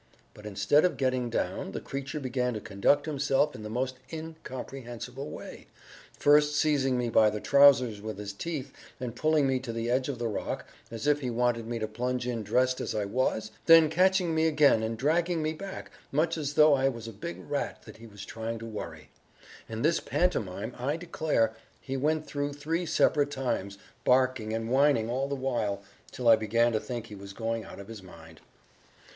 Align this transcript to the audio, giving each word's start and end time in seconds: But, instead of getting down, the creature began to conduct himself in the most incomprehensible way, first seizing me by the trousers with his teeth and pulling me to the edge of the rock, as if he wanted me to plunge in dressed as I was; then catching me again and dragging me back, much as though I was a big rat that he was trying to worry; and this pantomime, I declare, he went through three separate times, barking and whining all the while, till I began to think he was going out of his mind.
But, 0.33 0.47
instead 0.47 0.83
of 0.83 0.97
getting 0.97 1.29
down, 1.29 1.73
the 1.73 1.79
creature 1.79 2.19
began 2.19 2.55
to 2.55 2.59
conduct 2.59 3.05
himself 3.05 3.53
in 3.53 3.61
the 3.61 3.69
most 3.69 3.97
incomprehensible 4.11 5.29
way, 5.29 5.67
first 6.17 6.55
seizing 6.55 6.97
me 6.97 7.09
by 7.11 7.29
the 7.29 7.39
trousers 7.39 8.01
with 8.01 8.17
his 8.17 8.33
teeth 8.33 8.73
and 8.99 9.15
pulling 9.15 9.45
me 9.45 9.59
to 9.59 9.71
the 9.71 9.91
edge 9.91 10.09
of 10.09 10.17
the 10.17 10.27
rock, 10.27 10.65
as 10.89 11.05
if 11.05 11.19
he 11.19 11.29
wanted 11.29 11.67
me 11.67 11.77
to 11.77 11.87
plunge 11.87 12.25
in 12.25 12.41
dressed 12.41 12.81
as 12.81 12.95
I 12.95 13.05
was; 13.05 13.51
then 13.67 13.91
catching 13.91 14.33
me 14.33 14.47
again 14.47 14.81
and 14.81 14.97
dragging 14.97 15.43
me 15.43 15.53
back, 15.53 15.91
much 16.11 16.35
as 16.35 16.55
though 16.55 16.73
I 16.73 16.89
was 16.89 17.07
a 17.07 17.13
big 17.13 17.37
rat 17.47 17.83
that 17.83 17.97
he 17.97 18.07
was 18.07 18.25
trying 18.25 18.57
to 18.57 18.65
worry; 18.65 19.11
and 19.69 19.85
this 19.85 19.99
pantomime, 19.99 20.73
I 20.79 20.97
declare, 20.97 21.55
he 21.79 21.95
went 21.95 22.25
through 22.25 22.53
three 22.53 22.87
separate 22.87 23.29
times, 23.29 23.77
barking 24.03 24.51
and 24.51 24.67
whining 24.71 25.11
all 25.11 25.27
the 25.27 25.35
while, 25.35 25.83
till 26.09 26.27
I 26.27 26.35
began 26.37 26.71
to 26.71 26.79
think 26.79 27.05
he 27.05 27.15
was 27.15 27.33
going 27.33 27.63
out 27.65 27.79
of 27.79 27.87
his 27.87 28.01
mind. 28.01 28.41